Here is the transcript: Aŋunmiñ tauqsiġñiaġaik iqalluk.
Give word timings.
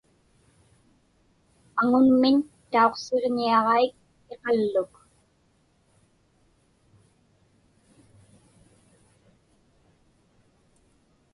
Aŋunmiñ 1.81 2.35
tauqsiġñiaġaik 2.71 3.93
iqalluk. 4.33 4.93